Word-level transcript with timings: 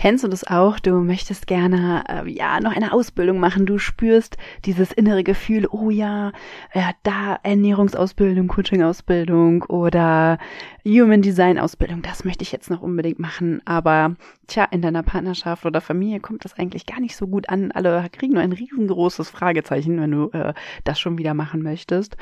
Kennst 0.00 0.24
du 0.24 0.28
das 0.28 0.44
auch? 0.44 0.78
Du 0.78 0.92
möchtest 1.00 1.46
gerne 1.46 2.04
äh, 2.08 2.26
ja 2.26 2.58
noch 2.60 2.74
eine 2.74 2.94
Ausbildung 2.94 3.38
machen. 3.38 3.66
Du 3.66 3.76
spürst 3.76 4.38
dieses 4.64 4.92
innere 4.92 5.22
Gefühl, 5.22 5.68
oh 5.70 5.90
ja, 5.90 6.32
ja 6.72 6.92
da 7.02 7.38
Ernährungsausbildung, 7.42 8.48
Coaching-Ausbildung 8.48 9.64
oder 9.64 10.38
Human 10.86 11.20
Design 11.20 11.58
Ausbildung. 11.58 12.00
Das 12.00 12.24
möchte 12.24 12.42
ich 12.44 12.50
jetzt 12.50 12.70
noch 12.70 12.80
unbedingt 12.80 13.18
machen. 13.18 13.60
Aber 13.66 14.16
tja, 14.46 14.64
in 14.70 14.80
deiner 14.80 15.02
Partnerschaft 15.02 15.66
oder 15.66 15.82
Familie 15.82 16.20
kommt 16.20 16.46
das 16.46 16.58
eigentlich 16.58 16.86
gar 16.86 17.00
nicht 17.00 17.14
so 17.14 17.26
gut 17.26 17.50
an. 17.50 17.70
Alle 17.70 18.08
kriegen 18.10 18.32
nur 18.32 18.42
ein 18.42 18.52
riesengroßes 18.52 19.28
Fragezeichen, 19.28 20.00
wenn 20.00 20.12
du 20.12 20.30
äh, 20.30 20.54
das 20.84 20.98
schon 20.98 21.18
wieder 21.18 21.34
machen 21.34 21.60
möchtest. 21.60 22.16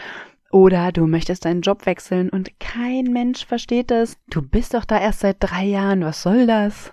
Oder 0.50 0.90
du 0.90 1.06
möchtest 1.06 1.44
deinen 1.44 1.60
Job 1.60 1.86
wechseln 1.86 2.28
und 2.28 2.58
kein 2.58 3.04
Mensch 3.04 3.46
versteht 3.46 3.92
es. 3.92 4.18
Du 4.28 4.42
bist 4.42 4.74
doch 4.74 4.84
da 4.84 4.98
erst 4.98 5.20
seit 5.20 5.36
drei 5.38 5.62
Jahren. 5.62 6.02
Was 6.02 6.22
soll 6.22 6.48
das? 6.48 6.92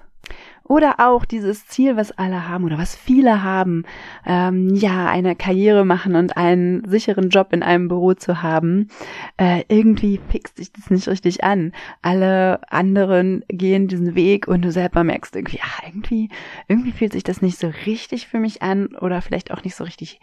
Oder 0.68 0.95
auch 0.97 1.25
dieses 1.25 1.68
Ziel, 1.68 1.96
was 1.96 2.11
alle 2.11 2.47
haben 2.50 2.64
oder 2.64 2.79
was 2.79 2.96
viele 2.96 3.43
haben, 3.43 3.83
ähm, 4.25 4.74
ja, 4.74 5.07
eine 5.07 5.36
Karriere 5.36 5.86
machen 5.86 6.15
und 6.15 6.38
einen 6.38 6.83
sicheren 6.89 7.29
Job 7.29 7.54
in 7.54 7.61
einem 7.61 7.88
Büro 7.88 8.15
zu 8.15 8.41
haben. 8.41 8.89
Äh, 9.38 9.64
irgendwie 9.68 10.19
fixt 10.29 10.57
sich 10.57 10.71
das 10.71 10.89
nicht 10.89 11.07
richtig 11.07 11.43
an. 11.43 11.71
Alle 12.01 12.61
anderen 12.71 13.46
gehen 13.47 13.88
diesen 13.88 14.15
Weg 14.15 14.47
und 14.47 14.64
du 14.64 14.71
selber 14.71 15.04
merkst 15.04 15.36
irgendwie, 15.36 15.60
ach, 15.61 15.82
irgendwie, 15.86 16.29
irgendwie 16.68 16.91
fühlt 16.91 17.13
sich 17.13 17.24
das 17.24 17.43
nicht 17.43 17.60
so 17.60 17.71
richtig 17.86 18.27
für 18.27 18.39
mich 18.39 18.63
an 18.63 18.88
oder 19.00 19.21
vielleicht 19.21 19.52
auch 19.52 19.63
nicht 19.63 19.75
so 19.75 19.83
richtig 19.83 20.19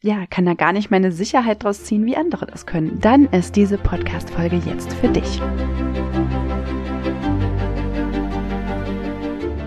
ja, 0.00 0.26
kann 0.26 0.46
da 0.46 0.54
gar 0.54 0.72
nicht 0.72 0.92
meine 0.92 1.10
Sicherheit 1.10 1.64
draus 1.64 1.84
ziehen, 1.84 2.06
wie 2.06 2.16
andere 2.16 2.46
das 2.46 2.66
können, 2.66 3.00
dann 3.00 3.26
ist 3.26 3.56
diese 3.56 3.78
Podcast-Folge 3.78 4.62
jetzt 4.64 4.92
für 4.94 5.08
dich. 5.08 5.40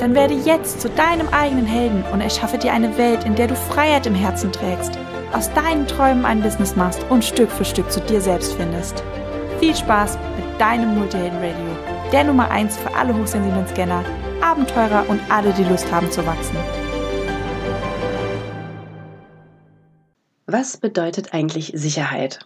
Dann 0.00 0.14
werde 0.14 0.32
jetzt 0.32 0.80
zu 0.80 0.88
deinem 0.88 1.28
eigenen 1.28 1.66
Helden 1.66 2.02
und 2.10 2.22
erschaffe 2.22 2.56
dir 2.56 2.72
eine 2.72 2.96
Welt, 2.96 3.24
in 3.24 3.34
der 3.34 3.48
du 3.48 3.54
Freiheit 3.54 4.06
im 4.06 4.14
Herzen 4.14 4.50
trägst, 4.50 4.98
aus 5.34 5.52
deinen 5.52 5.86
Träumen 5.86 6.24
ein 6.24 6.40
Business 6.40 6.74
machst 6.74 7.04
und 7.10 7.22
Stück 7.22 7.50
für 7.50 7.66
Stück 7.66 7.92
zu 7.92 8.00
dir 8.00 8.22
selbst 8.22 8.54
findest. 8.54 9.04
Viel 9.58 9.76
Spaß 9.76 10.16
mit 10.38 10.58
deinem 10.58 10.94
Multihelden 10.98 11.38
Radio, 11.38 11.76
der 12.12 12.24
Nummer 12.24 12.50
1 12.50 12.78
für 12.78 12.94
alle 12.94 13.14
hochsensiblen 13.14 13.68
Scanner, 13.68 14.02
Abenteurer 14.40 15.04
und 15.06 15.20
alle, 15.30 15.52
die 15.52 15.64
Lust 15.64 15.92
haben 15.92 16.10
zu 16.10 16.24
wachsen. 16.24 16.56
Was 20.46 20.78
bedeutet 20.78 21.34
eigentlich 21.34 21.72
Sicherheit? 21.74 22.38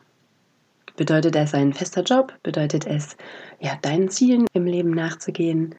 Bedeutet 0.96 1.36
es 1.36 1.54
ein 1.54 1.72
fester 1.72 2.02
Job? 2.02 2.32
Bedeutet 2.42 2.84
es, 2.84 3.16
ja, 3.60 3.78
deinen 3.80 4.08
Zielen 4.08 4.46
im 4.54 4.66
Leben 4.66 4.90
nachzugehen? 4.90 5.76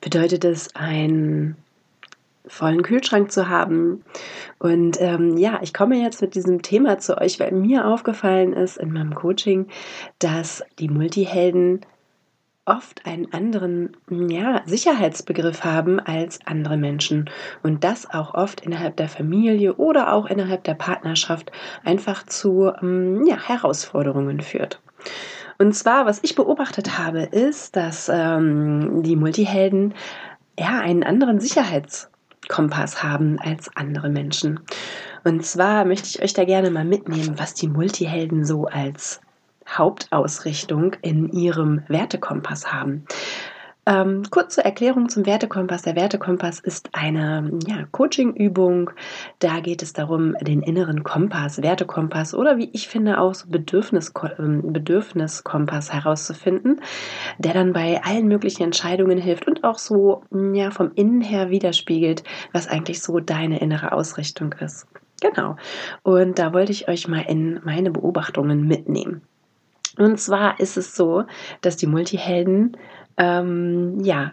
Bedeutet 0.00 0.44
es, 0.44 0.74
einen 0.74 1.56
vollen 2.46 2.82
Kühlschrank 2.82 3.30
zu 3.30 3.48
haben? 3.48 4.04
Und 4.58 5.00
ähm, 5.00 5.36
ja, 5.36 5.60
ich 5.62 5.74
komme 5.74 5.96
jetzt 5.96 6.22
mit 6.22 6.34
diesem 6.34 6.62
Thema 6.62 6.98
zu 6.98 7.18
euch, 7.18 7.38
weil 7.40 7.52
mir 7.52 7.86
aufgefallen 7.86 8.52
ist 8.52 8.78
in 8.78 8.92
meinem 8.92 9.14
Coaching, 9.14 9.68
dass 10.18 10.62
die 10.78 10.88
Multihelden 10.88 11.84
oft 12.68 13.06
einen 13.06 13.32
anderen 13.32 13.96
ja, 14.10 14.62
Sicherheitsbegriff 14.66 15.64
haben 15.64 15.98
als 15.98 16.38
andere 16.44 16.76
Menschen 16.76 17.30
und 17.62 17.82
das 17.82 18.08
auch 18.08 18.34
oft 18.34 18.60
innerhalb 18.60 18.96
der 18.96 19.08
Familie 19.08 19.74
oder 19.76 20.12
auch 20.12 20.26
innerhalb 20.26 20.64
der 20.64 20.74
Partnerschaft 20.74 21.50
einfach 21.82 22.26
zu 22.26 22.70
ähm, 22.82 23.24
ja, 23.26 23.36
Herausforderungen 23.36 24.40
führt. 24.42 24.80
Und 25.58 25.74
zwar, 25.74 26.06
was 26.06 26.20
ich 26.22 26.36
beobachtet 26.36 26.98
habe, 26.98 27.22
ist, 27.22 27.74
dass 27.74 28.08
ähm, 28.12 29.02
die 29.02 29.16
Multihelden 29.16 29.94
ja 30.58 30.78
einen 30.80 31.02
anderen 31.02 31.40
Sicherheitskompass 31.40 33.02
haben 33.02 33.38
als 33.40 33.68
andere 33.74 34.08
Menschen. 34.08 34.60
Und 35.24 35.44
zwar 35.44 35.84
möchte 35.84 36.08
ich 36.08 36.22
euch 36.22 36.32
da 36.32 36.44
gerne 36.44 36.70
mal 36.70 36.84
mitnehmen, 36.84 37.38
was 37.38 37.54
die 37.54 37.68
Multihelden 37.68 38.44
so 38.44 38.66
als 38.66 39.20
Hauptausrichtung 39.68 40.94
in 41.02 41.28
ihrem 41.30 41.82
Wertekompass 41.88 42.72
haben. 42.72 43.04
Ähm, 43.88 44.24
kurze 44.30 44.62
Erklärung 44.62 45.08
zum 45.08 45.24
Wertekompass. 45.24 45.80
Der 45.80 45.96
Wertekompass 45.96 46.60
ist 46.60 46.90
eine 46.92 47.50
ja, 47.66 47.86
Coaching-Übung. 47.90 48.90
Da 49.38 49.60
geht 49.60 49.82
es 49.82 49.94
darum, 49.94 50.36
den 50.42 50.60
inneren 50.60 51.04
Kompass, 51.04 51.62
Wertekompass 51.62 52.34
oder 52.34 52.58
wie 52.58 52.68
ich 52.74 52.86
finde 52.86 53.18
auch 53.18 53.32
so 53.32 53.48
Bedürfnis, 53.48 54.12
ähm, 54.38 54.74
Bedürfniskompass 54.74 55.90
herauszufinden, 55.90 56.82
der 57.38 57.54
dann 57.54 57.72
bei 57.72 58.02
allen 58.04 58.28
möglichen 58.28 58.64
Entscheidungen 58.64 59.16
hilft 59.16 59.46
und 59.46 59.64
auch 59.64 59.78
so 59.78 60.22
ja, 60.52 60.70
vom 60.70 60.90
Innen 60.94 61.22
her 61.22 61.48
widerspiegelt, 61.48 62.24
was 62.52 62.68
eigentlich 62.68 63.00
so 63.00 63.20
deine 63.20 63.58
innere 63.58 63.92
Ausrichtung 63.92 64.52
ist. 64.60 64.86
Genau. 65.22 65.56
Und 66.02 66.38
da 66.38 66.52
wollte 66.52 66.72
ich 66.72 66.88
euch 66.88 67.08
mal 67.08 67.24
in 67.26 67.62
meine 67.64 67.90
Beobachtungen 67.90 68.68
mitnehmen. 68.68 69.22
Und 69.98 70.20
zwar 70.20 70.60
ist 70.60 70.76
es 70.76 70.94
so, 70.94 71.24
dass 71.60 71.76
die 71.76 71.88
Multihelden, 71.88 72.76
ähm, 73.18 74.00
ja, 74.02 74.32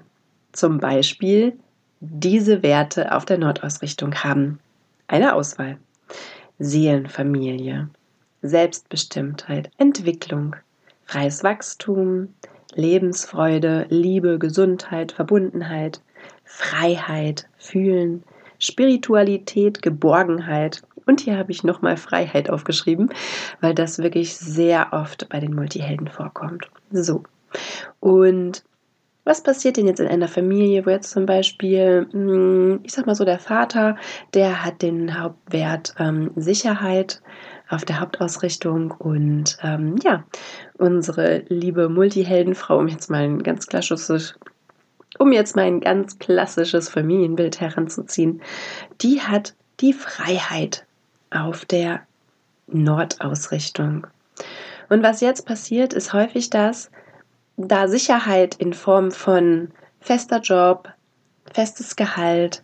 zum 0.51 0.79
Beispiel 0.79 1.53
diese 1.99 2.63
Werte 2.63 3.11
auf 3.13 3.25
der 3.25 3.37
Nordausrichtung 3.37 4.15
haben. 4.15 4.59
Eine 5.07 5.35
Auswahl. 5.35 5.77
Seelenfamilie, 6.59 7.89
Selbstbestimmtheit, 8.41 9.69
Entwicklung, 9.77 10.55
freies 11.05 11.43
Wachstum, 11.43 12.29
Lebensfreude, 12.73 13.87
Liebe, 13.89 14.39
Gesundheit, 14.39 15.11
Verbundenheit, 15.11 16.01
Freiheit, 16.45 17.47
Fühlen, 17.57 18.23
Spiritualität, 18.59 19.81
Geborgenheit, 19.81 20.81
und 21.05 21.21
hier 21.21 21.37
habe 21.37 21.51
ich 21.51 21.63
nochmal 21.63 21.97
Freiheit 21.97 22.49
aufgeschrieben, 22.49 23.09
weil 23.61 23.75
das 23.75 23.99
wirklich 23.99 24.35
sehr 24.35 24.91
oft 24.91 25.29
bei 25.29 25.39
den 25.39 25.53
Multihelden 25.53 26.07
vorkommt. 26.07 26.69
So. 26.91 27.23
Und 27.99 28.63
was 29.25 29.41
passiert 29.41 29.77
denn 29.77 29.87
jetzt 29.87 29.99
in 29.99 30.07
einer 30.07 30.27
Familie, 30.27 30.85
wo 30.85 30.91
jetzt 30.91 31.11
zum 31.11 31.25
Beispiel, 31.25 32.07
hm, 32.11 32.79
ich 32.83 32.93
sag 32.93 33.07
mal 33.07 33.15
so, 33.15 33.25
der 33.25 33.39
Vater, 33.39 33.97
der 34.33 34.63
hat 34.63 34.81
den 34.81 35.19
Hauptwert 35.19 35.95
ähm, 35.99 36.31
Sicherheit 36.35 37.21
auf 37.67 37.83
der 37.83 37.99
Hauptausrichtung 37.99 38.91
und 38.91 39.57
ähm, 39.63 39.95
ja, 40.03 40.23
unsere 40.77 41.39
liebe 41.49 41.89
Multiheldenfrau, 41.89 42.77
um 42.77 42.87
jetzt 42.87 43.09
mal 43.09 43.23
ein 43.23 43.41
ganz 43.41 43.65
klassisches, 43.65 44.35
um 45.17 45.31
jetzt 45.31 45.55
mal 45.55 45.65
ein 45.65 45.79
ganz 45.79 46.19
klassisches 46.19 46.87
Familienbild 46.87 47.59
heranzuziehen, 47.59 48.41
die 49.01 49.21
hat 49.21 49.55
die 49.79 49.93
Freiheit 49.93 50.85
auf 51.31 51.65
der 51.65 52.01
Nordausrichtung. 52.67 54.05
Und 54.89 55.01
was 55.01 55.21
jetzt 55.21 55.47
passiert, 55.47 55.93
ist 55.93 56.13
häufig 56.13 56.51
das, 56.51 56.91
da 57.57 57.87
Sicherheit 57.87 58.55
in 58.55 58.73
Form 58.73 59.11
von 59.11 59.71
fester 59.99 60.39
Job, 60.39 60.89
festes 61.53 61.95
Gehalt 61.95 62.63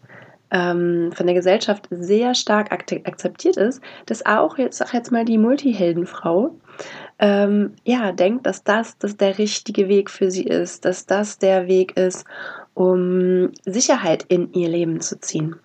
ähm, 0.52 1.12
von 1.14 1.26
der 1.26 1.36
Gesellschaft 1.36 1.88
sehr 1.90 2.36
stark 2.36 2.72
akzeptiert 2.72 3.58
ist, 3.58 3.82
dass 4.06 4.26
auch 4.26 4.58
jetzt, 4.58 4.78
sag 4.78 4.94
jetzt 4.94 5.12
mal 5.12 5.26
die 5.26 5.38
Multiheldenfrau, 5.38 6.54
ähm, 7.20 7.74
ja, 7.84 8.12
denkt, 8.12 8.46
dass 8.46 8.64
das, 8.64 8.98
das 8.98 9.16
der 9.16 9.38
richtige 9.38 9.88
Weg 9.88 10.10
für 10.10 10.30
sie 10.30 10.44
ist, 10.44 10.86
dass 10.86 11.06
das 11.06 11.38
der 11.38 11.68
Weg 11.68 11.98
ist, 11.98 12.26
um 12.74 13.52
Sicherheit 13.66 14.26
in 14.28 14.54
ihr 14.54 14.70
Leben 14.70 15.00
zu 15.02 15.20
ziehen. 15.20 15.56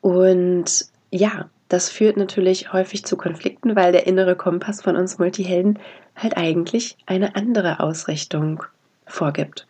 Und 0.00 0.86
ja, 1.10 1.48
das 1.68 1.90
führt 1.90 2.16
natürlich 2.16 2.72
häufig 2.72 3.04
zu 3.04 3.16
Konflikten, 3.16 3.76
weil 3.76 3.92
der 3.92 4.06
innere 4.06 4.36
Kompass 4.36 4.82
von 4.82 4.96
uns 4.96 5.18
Multihelden 5.18 5.78
halt 6.16 6.36
eigentlich 6.36 6.96
eine 7.06 7.36
andere 7.36 7.80
Ausrichtung 7.80 8.62
vorgibt. 9.06 9.66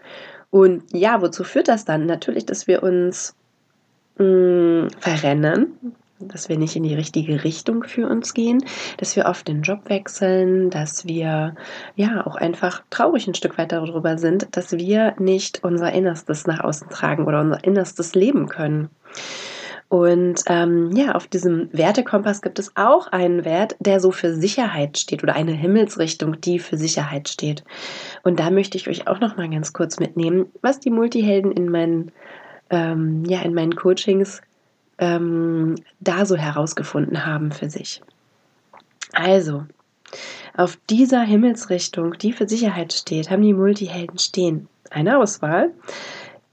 Und 0.50 0.82
ja, 0.92 1.20
wozu 1.20 1.44
führt 1.44 1.68
das 1.68 1.84
dann? 1.84 2.06
Natürlich, 2.06 2.46
dass 2.46 2.66
wir 2.66 2.82
uns 2.82 3.34
mh, 4.18 4.24
mm, 4.24 4.90
verrennen, 5.00 5.94
dass 6.20 6.48
wir 6.48 6.58
nicht 6.58 6.74
in 6.74 6.82
die 6.82 6.94
richtige 6.94 7.44
Richtung 7.44 7.84
für 7.84 8.08
uns 8.08 8.34
gehen, 8.34 8.64
dass 8.96 9.14
wir 9.14 9.26
oft 9.26 9.46
den 9.46 9.62
Job 9.62 9.88
wechseln, 9.88 10.70
dass 10.70 11.06
wir 11.06 11.54
ja 11.94 12.26
auch 12.26 12.34
einfach 12.34 12.82
traurig 12.90 13.28
ein 13.28 13.34
Stück 13.34 13.58
weit 13.58 13.72
darüber 13.72 14.18
sind, 14.18 14.48
dass 14.56 14.72
wir 14.72 15.14
nicht 15.18 15.62
unser 15.62 15.92
Innerstes 15.92 16.46
nach 16.46 16.60
außen 16.60 16.88
tragen 16.88 17.26
oder 17.26 17.40
unser 17.40 17.62
Innerstes 17.62 18.14
leben 18.14 18.48
können. 18.48 18.88
Und 19.88 20.42
ähm, 20.46 20.90
ja, 20.92 21.12
auf 21.12 21.26
diesem 21.26 21.70
Wertekompass 21.72 22.42
gibt 22.42 22.58
es 22.58 22.76
auch 22.76 23.06
einen 23.06 23.46
Wert, 23.46 23.74
der 23.78 24.00
so 24.00 24.10
für 24.10 24.34
Sicherheit 24.34 24.98
steht 24.98 25.22
oder 25.22 25.34
eine 25.34 25.52
Himmelsrichtung, 25.52 26.38
die 26.40 26.58
für 26.58 26.76
Sicherheit 26.76 27.28
steht. 27.28 27.64
Und 28.22 28.38
da 28.38 28.50
möchte 28.50 28.76
ich 28.76 28.88
euch 28.88 29.08
auch 29.08 29.18
noch 29.18 29.38
mal 29.38 29.48
ganz 29.48 29.72
kurz 29.72 29.98
mitnehmen, 29.98 30.46
was 30.60 30.78
die 30.78 30.90
Multihelden 30.90 31.52
in 31.52 31.70
meinen 31.70 32.12
ähm, 32.70 33.24
ja 33.24 33.40
in 33.40 33.54
meinen 33.54 33.76
Coachings 33.76 34.42
ähm, 34.98 35.76
da 36.00 36.26
so 36.26 36.36
herausgefunden 36.36 37.24
haben 37.24 37.50
für 37.50 37.70
sich. 37.70 38.02
Also, 39.12 39.64
auf 40.54 40.76
dieser 40.90 41.22
Himmelsrichtung, 41.22 42.18
die 42.18 42.32
für 42.32 42.48
Sicherheit 42.48 42.92
steht, 42.92 43.30
haben 43.30 43.42
die 43.42 43.54
Multihelden 43.54 44.18
stehen. 44.18 44.68
Eine 44.90 45.18
Auswahl. 45.18 45.70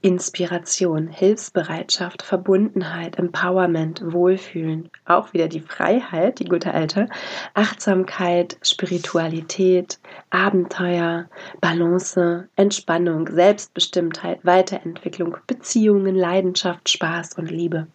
Inspiration, 0.06 1.08
Hilfsbereitschaft, 1.08 2.22
Verbundenheit, 2.22 3.18
Empowerment, 3.18 4.00
Wohlfühlen, 4.12 4.88
auch 5.04 5.32
wieder 5.32 5.48
die 5.48 5.58
Freiheit, 5.58 6.38
die 6.38 6.44
gute 6.44 6.72
alte, 6.72 7.08
Achtsamkeit, 7.54 8.56
Spiritualität, 8.62 9.98
Abenteuer, 10.30 11.28
Balance, 11.60 12.48
Entspannung, 12.54 13.26
Selbstbestimmtheit, 13.26 14.38
Weiterentwicklung, 14.44 15.38
Beziehungen, 15.48 16.14
Leidenschaft, 16.14 16.88
Spaß 16.88 17.34
und 17.34 17.50
Liebe. 17.50 17.88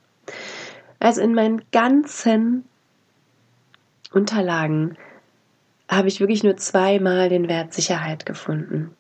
Also 1.00 1.22
in 1.22 1.34
meinen 1.34 1.62
ganzen 1.72 2.66
Unterlagen 4.12 4.98
habe 5.88 6.10
ich 6.10 6.19
wirklich 6.19 6.44
nur 6.44 6.58
zweimal 6.58 7.30
den 7.30 7.48
Wert 7.48 7.74
Sicherheit 7.74 8.25
gefunden. 8.25 8.94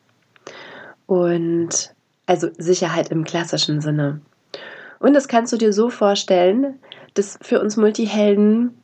Und 1.07 1.93
also 2.25 2.49
Sicherheit 2.57 3.09
im 3.09 3.23
klassischen 3.23 3.81
Sinne. 3.81 4.21
Und 4.99 5.13
das 5.13 5.27
kannst 5.27 5.51
du 5.51 5.57
dir 5.57 5.73
so 5.73 5.89
vorstellen, 5.89 6.79
dass 7.13 7.39
für 7.41 7.59
uns 7.59 7.77
Multihelden 7.77 8.77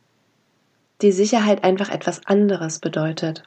die 1.00 1.12
Sicherheit 1.12 1.62
einfach 1.64 1.90
etwas 1.90 2.26
anderes 2.26 2.80
bedeutet. 2.80 3.44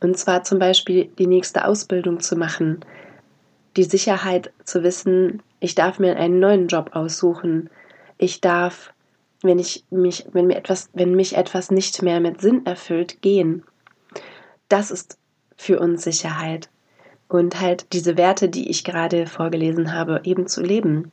Und 0.00 0.18
zwar 0.18 0.42
zum 0.42 0.58
Beispiel 0.58 1.10
die 1.18 1.26
nächste 1.26 1.66
Ausbildung 1.66 2.20
zu 2.20 2.36
machen, 2.36 2.80
die 3.76 3.84
Sicherheit 3.84 4.52
zu 4.64 4.82
wissen, 4.82 5.42
ich 5.60 5.74
darf 5.74 5.98
mir 5.98 6.16
einen 6.16 6.40
neuen 6.40 6.68
Job 6.68 6.90
aussuchen, 6.94 7.70
ich 8.18 8.40
darf, 8.40 8.92
wenn 9.42 9.58
ich 9.58 9.84
mich, 9.90 10.26
wenn 10.32 10.46
mir 10.46 10.56
etwas, 10.56 10.88
wenn 10.94 11.14
mich 11.14 11.36
etwas 11.36 11.70
nicht 11.70 12.02
mehr 12.02 12.20
mit 12.20 12.40
Sinn 12.40 12.64
erfüllt, 12.64 13.20
gehen. 13.20 13.64
Das 14.68 14.90
ist 14.90 15.18
für 15.56 15.78
uns 15.80 16.04
Sicherheit 16.04 16.68
und 17.34 17.60
halt 17.60 17.92
diese 17.92 18.16
Werte, 18.16 18.48
die 18.48 18.70
ich 18.70 18.84
gerade 18.84 19.26
vorgelesen 19.26 19.92
habe, 19.92 20.20
eben 20.22 20.46
zu 20.46 20.62
leben. 20.62 21.10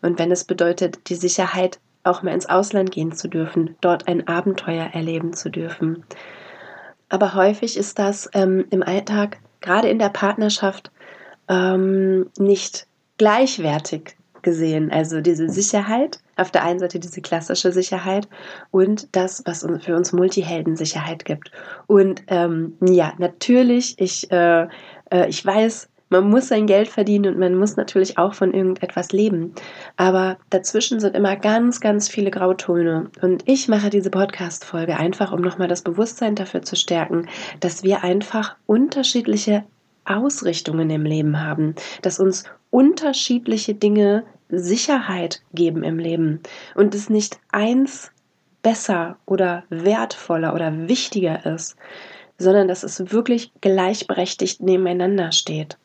Und 0.00 0.18
wenn 0.18 0.32
es 0.32 0.42
bedeutet, 0.42 1.08
die 1.08 1.14
Sicherheit, 1.14 1.78
auch 2.02 2.24
mal 2.24 2.34
ins 2.34 2.46
Ausland 2.48 2.90
gehen 2.90 3.12
zu 3.12 3.28
dürfen, 3.28 3.76
dort 3.80 4.08
ein 4.08 4.26
Abenteuer 4.26 4.90
erleben 4.92 5.34
zu 5.34 5.50
dürfen. 5.50 6.02
Aber 7.08 7.34
häufig 7.34 7.76
ist 7.76 8.00
das 8.00 8.28
ähm, 8.34 8.64
im 8.70 8.82
Alltag, 8.82 9.38
gerade 9.60 9.88
in 9.88 10.00
der 10.00 10.08
Partnerschaft, 10.08 10.90
ähm, 11.48 12.28
nicht 12.38 12.88
gleichwertig 13.18 14.16
gesehen. 14.42 14.90
Also 14.90 15.20
diese 15.20 15.48
Sicherheit, 15.48 16.18
auf 16.34 16.50
der 16.50 16.64
einen 16.64 16.80
Seite 16.80 16.98
diese 16.98 17.20
klassische 17.20 17.70
Sicherheit 17.70 18.26
und 18.72 19.14
das, 19.14 19.44
was 19.46 19.64
für 19.80 19.94
uns 19.94 20.12
Multihelden 20.12 20.74
Sicherheit 20.74 21.24
gibt. 21.24 21.52
Und 21.86 22.24
ähm, 22.26 22.76
ja, 22.80 23.12
natürlich, 23.18 23.94
ich 24.00 24.28
äh, 24.32 24.66
äh, 25.12 25.28
ich 25.28 25.44
weiß, 25.44 25.88
man 26.12 26.28
muss 26.28 26.48
sein 26.48 26.66
Geld 26.66 26.88
verdienen 26.88 27.32
und 27.34 27.40
man 27.40 27.54
muss 27.54 27.76
natürlich 27.76 28.18
auch 28.18 28.34
von 28.34 28.52
irgendetwas 28.52 29.12
leben. 29.12 29.54
Aber 29.96 30.36
dazwischen 30.50 31.00
sind 31.00 31.16
immer 31.16 31.36
ganz, 31.36 31.80
ganz 31.80 32.08
viele 32.08 32.30
Grautöne. 32.30 33.10
Und 33.22 33.48
ich 33.48 33.66
mache 33.66 33.88
diese 33.88 34.10
Podcast-Folge 34.10 34.98
einfach, 34.98 35.32
um 35.32 35.40
nochmal 35.40 35.68
das 35.68 35.80
Bewusstsein 35.80 36.34
dafür 36.34 36.60
zu 36.62 36.76
stärken, 36.76 37.28
dass 37.60 37.82
wir 37.82 38.04
einfach 38.04 38.56
unterschiedliche 38.66 39.64
Ausrichtungen 40.04 40.90
im 40.90 41.04
Leben 41.04 41.40
haben, 41.40 41.76
dass 42.02 42.20
uns 42.20 42.44
unterschiedliche 42.68 43.74
Dinge 43.74 44.24
Sicherheit 44.50 45.40
geben 45.54 45.82
im 45.82 45.98
Leben 45.98 46.40
und 46.74 46.94
es 46.94 47.08
nicht 47.08 47.40
eins 47.52 48.12
besser 48.62 49.16
oder 49.24 49.64
wertvoller 49.70 50.54
oder 50.54 50.88
wichtiger 50.88 51.46
ist 51.46 51.76
sondern 52.42 52.68
dass 52.68 52.82
es 52.82 53.12
wirklich 53.12 53.52
gleichberechtigt 53.60 54.60
nebeneinander 54.60 55.32
steht. 55.32 55.78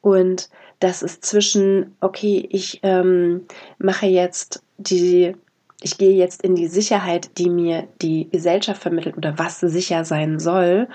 Und 0.00 0.48
dass 0.80 1.02
es 1.02 1.20
zwischen, 1.20 1.96
okay, 2.00 2.46
ich 2.50 2.80
ähm, 2.82 3.42
mache 3.78 4.06
jetzt 4.06 4.64
die, 4.78 5.36
ich 5.80 5.96
gehe 5.96 6.14
jetzt 6.14 6.42
in 6.42 6.56
die 6.56 6.66
Sicherheit, 6.66 7.38
die 7.38 7.48
mir 7.48 7.86
die 8.00 8.28
Gesellschaft 8.28 8.82
vermittelt 8.82 9.16
oder 9.16 9.38
was 9.38 9.60
sicher 9.60 10.04
sein 10.04 10.40
soll 10.40 10.88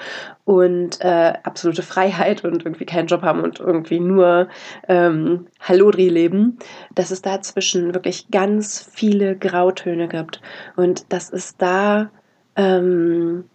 und 0.44 1.00
äh, 1.00 1.34
absolute 1.44 1.84
Freiheit 1.84 2.44
und 2.44 2.66
irgendwie 2.66 2.86
keinen 2.86 3.08
Job 3.08 3.22
haben 3.22 3.42
und 3.42 3.62
irgendwie 3.62 4.02
nur 4.02 4.50
ähm, 4.90 5.48
Hallodri 5.62 6.10
leben, 6.10 6.58
dass 6.94 7.12
es 7.12 7.22
dazwischen 7.22 7.94
wirklich 7.94 8.30
ganz 8.30 8.90
viele 8.92 9.38
Grautöne 9.38 10.10
gibt 10.10 10.42
und 10.76 11.14
dass 11.14 11.32
es 11.32 11.56
da 11.56 12.10
ähm, 12.58 13.46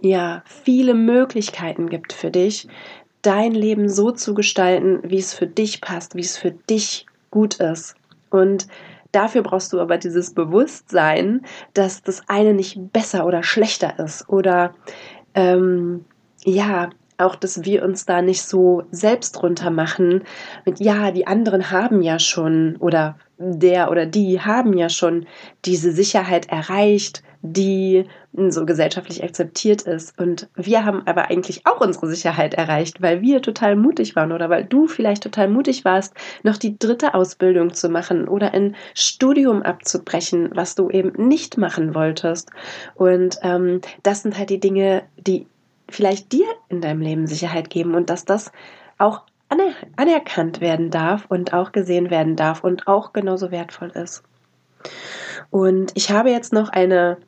ja 0.00 0.42
viele 0.44 0.94
Möglichkeiten 0.94 1.88
gibt 1.88 2.12
für 2.12 2.30
dich, 2.30 2.68
dein 3.22 3.52
Leben 3.52 3.88
so 3.88 4.10
zu 4.10 4.34
gestalten, 4.34 5.00
wie 5.02 5.18
es 5.18 5.34
für 5.34 5.46
dich 5.46 5.80
passt, 5.80 6.14
wie 6.14 6.20
es 6.20 6.36
für 6.36 6.52
dich 6.52 7.06
gut 7.30 7.56
ist. 7.56 7.94
Und 8.30 8.66
dafür 9.12 9.42
brauchst 9.42 9.72
du 9.72 9.80
aber 9.80 9.98
dieses 9.98 10.34
Bewusstsein, 10.34 11.42
dass 11.74 12.02
das 12.02 12.22
eine 12.28 12.54
nicht 12.54 12.92
besser 12.92 13.26
oder 13.26 13.42
schlechter 13.42 13.98
ist 13.98 14.28
oder 14.28 14.74
ähm, 15.34 16.04
ja, 16.44 16.90
auch, 17.20 17.34
dass 17.34 17.64
wir 17.64 17.84
uns 17.84 18.06
da 18.06 18.22
nicht 18.22 18.42
so 18.42 18.84
selbst 18.90 19.42
runter 19.42 19.70
machen 19.70 20.24
mit, 20.64 20.80
ja, 20.80 21.10
die 21.10 21.26
anderen 21.26 21.70
haben 21.70 22.02
ja 22.02 22.18
schon 22.18 22.76
oder 22.76 23.16
der 23.38 23.90
oder 23.90 24.06
die 24.06 24.40
haben 24.40 24.76
ja 24.76 24.88
schon 24.88 25.26
diese 25.64 25.92
Sicherheit 25.92 26.48
erreicht, 26.50 27.22
die 27.42 28.04
so 28.48 28.66
gesellschaftlich 28.66 29.24
akzeptiert 29.24 29.82
ist. 29.82 30.18
Und 30.18 30.48
wir 30.54 30.84
haben 30.84 31.06
aber 31.06 31.30
eigentlich 31.30 31.66
auch 31.66 31.80
unsere 31.80 32.06
Sicherheit 32.06 32.54
erreicht, 32.54 33.00
weil 33.00 33.22
wir 33.22 33.40
total 33.40 33.76
mutig 33.76 34.14
waren 34.14 34.32
oder 34.32 34.50
weil 34.50 34.64
du 34.64 34.86
vielleicht 34.86 35.22
total 35.22 35.48
mutig 35.48 35.84
warst, 35.84 36.14
noch 36.42 36.56
die 36.56 36.78
dritte 36.78 37.14
Ausbildung 37.14 37.72
zu 37.72 37.88
machen 37.88 38.28
oder 38.28 38.52
ein 38.52 38.76
Studium 38.94 39.62
abzubrechen, 39.62 40.50
was 40.54 40.74
du 40.74 40.90
eben 40.90 41.12
nicht 41.28 41.56
machen 41.56 41.94
wolltest. 41.94 42.50
Und 42.94 43.38
ähm, 43.42 43.80
das 44.02 44.22
sind 44.22 44.38
halt 44.38 44.50
die 44.50 44.60
Dinge, 44.60 45.02
die 45.16 45.46
vielleicht 45.90 46.32
dir 46.32 46.46
in 46.68 46.80
deinem 46.80 47.00
Leben 47.00 47.26
Sicherheit 47.26 47.70
geben 47.70 47.94
und 47.94 48.10
dass 48.10 48.24
das 48.24 48.52
auch 48.98 49.22
anerkannt 49.96 50.60
werden 50.60 50.90
darf 50.90 51.26
und 51.28 51.52
auch 51.52 51.72
gesehen 51.72 52.10
werden 52.10 52.36
darf 52.36 52.62
und 52.62 52.86
auch 52.86 53.12
genauso 53.12 53.50
wertvoll 53.50 53.90
ist. 53.90 54.22
Und 55.50 55.92
ich 55.94 56.10
habe 56.10 56.30
jetzt 56.30 56.52
noch 56.52 56.68
eine 56.68 57.18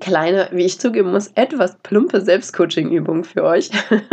kleine, 0.00 0.48
wie 0.52 0.66
ich 0.66 0.78
zugeben 0.78 1.10
muss, 1.10 1.28
etwas 1.34 1.78
plumpe 1.82 2.20
Selbstcoaching-Übung 2.20 3.24
für 3.24 3.42
euch, 3.44 3.70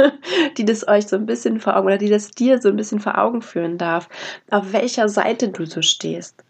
die 0.57 0.65
das 0.65 0.87
euch 0.87 1.07
so 1.07 1.17
ein 1.17 1.25
bisschen 1.25 1.59
vor 1.59 1.75
Augen 1.75 1.87
oder 1.87 1.97
die 1.97 2.09
das 2.09 2.31
dir 2.31 2.61
so 2.61 2.69
ein 2.69 2.77
bisschen 2.77 3.01
vor 3.01 3.17
Augen 3.17 3.41
führen 3.41 3.77
darf, 3.77 4.07
auf 4.49 4.71
welcher 4.71 5.09
Seite 5.09 5.49
du 5.49 5.65
so 5.65 5.81
stehst. 5.81 6.44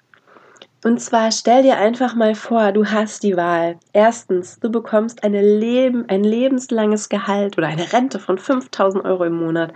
Und 0.85 0.99
zwar 0.99 1.31
stell 1.31 1.63
dir 1.63 1.77
einfach 1.77 2.13
mal 2.13 2.35
vor, 2.35 2.71
du 2.71 2.85
hast 2.85 3.23
die 3.23 3.35
Wahl. 3.35 3.79
Erstens, 3.91 4.59
du 4.59 4.69
bekommst 4.71 5.23
Leben, 5.23 6.07
ein 6.09 6.23
lebenslanges 6.23 7.09
Gehalt 7.09 7.57
oder 7.57 7.65
eine 7.65 7.91
Rente 7.91 8.19
von 8.19 8.37
5000 8.37 9.03
Euro 9.03 9.23
im 9.23 9.33
Monat. 9.33 9.73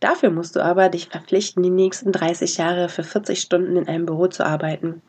Dafür 0.00 0.30
musst 0.30 0.56
du 0.56 0.64
aber 0.64 0.88
dich 0.88 1.10
verpflichten, 1.10 1.62
die 1.62 1.68
nächsten 1.68 2.10
30 2.10 2.56
Jahre 2.56 2.88
für 2.88 3.02
40 3.02 3.38
Stunden 3.38 3.76
in 3.76 3.86
einem 3.86 4.06
Büro 4.06 4.28
zu 4.28 4.46
arbeiten 4.46 5.02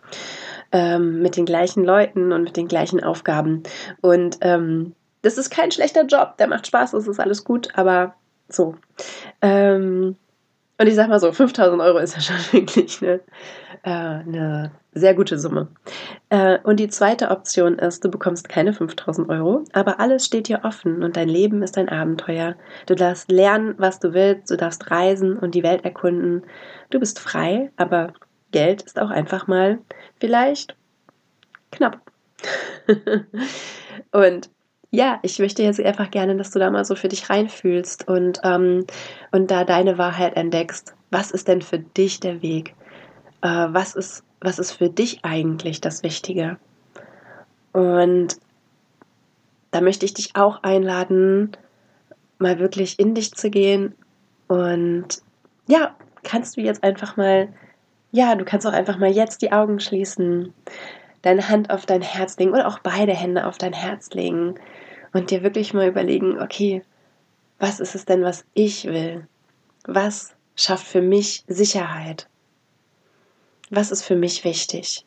ähm, 0.73 1.21
mit 1.21 1.37
den 1.37 1.45
gleichen 1.45 1.85
Leuten 1.85 2.33
und 2.33 2.43
mit 2.43 2.57
den 2.57 2.67
gleichen 2.67 3.01
Aufgaben. 3.01 3.63
Und 4.01 4.39
ähm, 4.41 4.95
das 5.21 5.37
ist 5.37 5.49
kein 5.49 5.71
schlechter 5.71 6.03
Job, 6.03 6.35
der 6.39 6.47
macht 6.47 6.67
Spaß, 6.67 6.91
das 6.91 7.07
ist 7.07 7.21
alles 7.21 7.45
gut, 7.45 7.69
aber 7.75 8.15
so. 8.49 8.75
Ähm, 9.41 10.17
und 10.79 10.87
ich 10.87 10.95
sag 10.95 11.09
mal 11.09 11.19
so, 11.19 11.31
5000 11.31 11.81
Euro 11.81 11.97
ist 11.97 12.15
ja 12.15 12.21
schon 12.21 12.35
wirklich 12.51 13.01
eine, 13.01 13.19
äh, 13.83 13.89
eine 13.89 14.71
sehr 14.93 15.13
gute 15.13 15.39
Summe. 15.39 15.67
Äh, 16.29 16.59
und 16.63 16.79
die 16.79 16.87
zweite 16.87 17.29
Option 17.29 17.79
ist, 17.79 18.03
du 18.03 18.09
bekommst 18.09 18.49
keine 18.49 18.73
5000 18.73 19.29
Euro, 19.29 19.63
aber 19.73 19.99
alles 19.99 20.25
steht 20.25 20.47
dir 20.47 20.61
offen 20.63 21.03
und 21.03 21.17
dein 21.17 21.29
Leben 21.29 21.63
ist 21.63 21.77
ein 21.77 21.89
Abenteuer. 21.89 22.55
Du 22.85 22.95
darfst 22.95 23.31
lernen, 23.31 23.75
was 23.77 23.99
du 23.99 24.13
willst, 24.13 24.51
du 24.51 24.57
darfst 24.57 24.91
reisen 24.91 25.37
und 25.37 25.55
die 25.55 25.63
Welt 25.63 25.83
erkunden. 25.83 26.43
Du 26.89 26.99
bist 26.99 27.19
frei, 27.19 27.71
aber 27.77 28.13
Geld 28.51 28.83
ist 28.83 28.99
auch 28.99 29.09
einfach 29.09 29.47
mal 29.47 29.79
vielleicht 30.19 30.75
knapp. 31.71 31.99
und 34.11 34.49
ja, 34.91 35.19
ich 35.21 35.39
möchte 35.39 35.63
jetzt 35.63 35.79
einfach 35.79 36.11
gerne, 36.11 36.35
dass 36.37 36.51
du 36.51 36.59
da 36.59 36.69
mal 36.69 36.85
so 36.85 36.95
für 36.95 37.09
dich 37.09 37.29
reinfühlst 37.29 38.07
und, 38.07 38.39
ähm, 38.43 38.85
und 39.31 39.51
da 39.51 39.63
deine 39.63 39.97
Wahrheit 39.97 40.35
entdeckst. 40.35 40.95
Was 41.11 41.31
ist 41.31 41.47
denn 41.47 41.61
für 41.61 41.79
dich 41.79 42.19
der 42.19 42.41
Weg? 42.41 42.73
Äh, 43.41 43.67
was 43.69 43.95
ist 43.95 44.23
was 44.39 44.59
ist 44.59 44.71
für 44.71 44.89
dich 44.89 45.23
eigentlich 45.23 45.81
das 45.81 46.03
Wichtige? 46.03 46.57
Und 47.73 48.37
da 49.71 49.81
möchte 49.81 50.05
ich 50.05 50.13
dich 50.13 50.35
auch 50.35 50.63
einladen, 50.63 51.51
mal 52.39 52.59
wirklich 52.59 52.99
in 52.99 53.15
dich 53.15 53.33
zu 53.33 53.49
gehen 53.49 53.95
und 54.47 55.21
ja, 55.67 55.95
kannst 56.23 56.55
du 56.55 56.61
jetzt 56.61 56.83
einfach 56.83 57.17
mal, 57.17 57.49
ja, 58.11 58.35
du 58.35 58.45
kannst 58.45 58.65
auch 58.65 58.73
einfach 58.73 58.97
mal 58.97 59.11
jetzt 59.11 59.41
die 59.41 59.51
Augen 59.51 59.79
schließen, 59.79 60.53
deine 61.21 61.49
Hand 61.49 61.69
auf 61.69 61.85
dein 61.85 62.01
Herz 62.01 62.37
legen 62.37 62.51
oder 62.51 62.67
auch 62.67 62.79
beide 62.79 63.13
Hände 63.13 63.45
auf 63.45 63.57
dein 63.57 63.73
Herz 63.73 64.11
legen 64.11 64.55
und 65.13 65.31
dir 65.31 65.43
wirklich 65.43 65.73
mal 65.73 65.87
überlegen, 65.87 66.39
okay, 66.39 66.83
was 67.59 67.79
ist 67.79 67.95
es 67.95 68.05
denn, 68.05 68.23
was 68.23 68.45
ich 68.53 68.85
will? 68.85 69.27
Was 69.85 70.35
schafft 70.55 70.87
für 70.87 71.01
mich 71.01 71.43
Sicherheit? 71.47 72.27
Was 73.69 73.91
ist 73.91 74.03
für 74.03 74.15
mich 74.15 74.43
wichtig? 74.43 75.03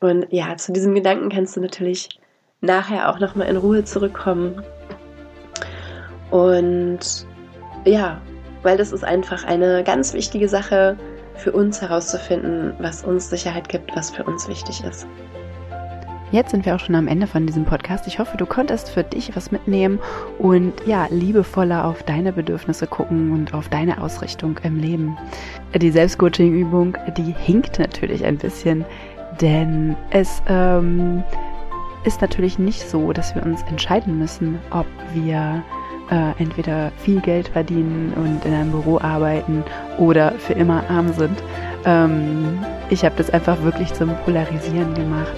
Und 0.00 0.26
ja, 0.30 0.56
zu 0.56 0.72
diesem 0.72 0.94
Gedanken 0.94 1.30
kannst 1.30 1.56
du 1.56 1.60
natürlich 1.60 2.08
nachher 2.60 3.10
auch 3.10 3.18
nochmal 3.18 3.48
in 3.48 3.56
Ruhe 3.56 3.84
zurückkommen. 3.84 4.62
Und 6.30 7.26
ja, 7.84 8.20
weil 8.66 8.76
das 8.76 8.90
ist 8.90 9.04
einfach 9.04 9.44
eine 9.44 9.84
ganz 9.84 10.12
wichtige 10.12 10.48
Sache 10.48 10.96
für 11.36 11.52
uns 11.52 11.80
herauszufinden, 11.80 12.74
was 12.80 13.04
uns 13.04 13.30
Sicherheit 13.30 13.68
gibt, 13.68 13.94
was 13.94 14.10
für 14.10 14.24
uns 14.24 14.48
wichtig 14.48 14.82
ist. 14.82 15.06
Jetzt 16.32 16.50
sind 16.50 16.66
wir 16.66 16.74
auch 16.74 16.80
schon 16.80 16.96
am 16.96 17.06
Ende 17.06 17.28
von 17.28 17.46
diesem 17.46 17.64
Podcast. 17.64 18.08
Ich 18.08 18.18
hoffe, 18.18 18.36
du 18.36 18.44
konntest 18.44 18.90
für 18.90 19.04
dich 19.04 19.36
was 19.36 19.52
mitnehmen 19.52 20.00
und 20.40 20.72
ja, 20.84 21.06
liebevoller 21.10 21.84
auf 21.84 22.02
deine 22.02 22.32
Bedürfnisse 22.32 22.88
gucken 22.88 23.30
und 23.30 23.54
auf 23.54 23.68
deine 23.68 24.02
Ausrichtung 24.02 24.58
im 24.64 24.80
Leben. 24.80 25.16
Die 25.72 25.92
Selbstcoaching-Übung, 25.92 26.98
die 27.16 27.32
hinkt 27.38 27.78
natürlich 27.78 28.24
ein 28.24 28.36
bisschen, 28.36 28.84
denn 29.40 29.94
es 30.10 30.42
ähm, 30.48 31.22
ist 32.04 32.20
natürlich 32.20 32.58
nicht 32.58 32.90
so, 32.90 33.12
dass 33.12 33.32
wir 33.36 33.44
uns 33.44 33.62
entscheiden 33.70 34.18
müssen, 34.18 34.58
ob 34.72 34.86
wir 35.14 35.62
äh, 36.10 36.42
entweder 36.42 36.92
viel 36.98 37.20
Geld 37.20 37.48
verdienen 37.48 38.12
und 38.16 38.44
in 38.44 38.54
einem 38.54 38.70
Büro 38.70 38.98
arbeiten 38.98 39.64
oder 39.98 40.32
für 40.32 40.54
immer 40.54 40.82
arm 40.88 41.12
sind. 41.12 41.42
Ähm, 41.84 42.58
ich 42.90 43.04
habe 43.04 43.14
das 43.16 43.30
einfach 43.30 43.60
wirklich 43.62 43.92
zum 43.92 44.10
Polarisieren 44.24 44.94
gemacht. 44.94 45.34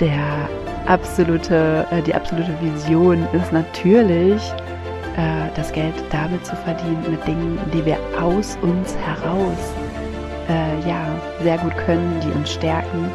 Der 0.00 0.48
absolute, 0.86 1.86
äh, 1.90 2.02
die 2.02 2.14
absolute 2.14 2.52
Vision 2.60 3.26
ist 3.32 3.52
natürlich, 3.52 4.42
äh, 5.16 5.48
das 5.54 5.72
Geld 5.72 5.94
damit 6.10 6.44
zu 6.44 6.56
verdienen 6.56 7.04
mit 7.10 7.26
Dingen, 7.26 7.58
die 7.72 7.84
wir 7.84 7.98
aus 8.20 8.58
uns 8.62 8.96
heraus 8.96 9.74
äh, 10.48 10.88
ja, 10.88 11.06
sehr 11.42 11.58
gut 11.58 11.76
können, 11.86 12.20
die 12.22 12.36
uns 12.36 12.52
stärken 12.52 13.10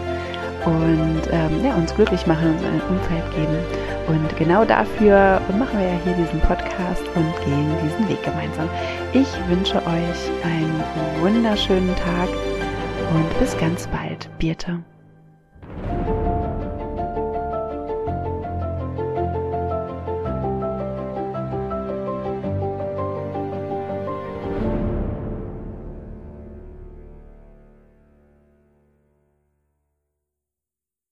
und 0.66 1.22
ähm, 1.32 1.64
ja, 1.64 1.74
uns 1.76 1.94
glücklich 1.96 2.26
machen, 2.28 2.52
uns 2.52 2.64
ein 2.64 2.82
Umfeld 2.90 3.32
geben. 3.32 3.58
Und 4.10 4.36
genau 4.38 4.66
dafür 4.66 5.40
machen 5.60 5.78
wir 5.80 5.88
ja 5.88 6.00
hier 6.04 6.14
diesen 6.14 6.40
Podcast 6.42 7.04
und 7.14 7.46
gehen 7.46 7.72
diesen 7.84 8.10
Weg 8.10 8.22
gemeinsam. 8.24 8.68
Ich 9.14 9.28
wünsche 9.48 9.78
euch 9.78 10.44
einen 10.44 10.84
wunderschönen 11.22 11.96
Tag 11.96 12.30
und 13.14 13.40
bis 13.40 13.56
ganz 13.58 13.86
bald. 13.88 14.28
Birte. 14.40 14.80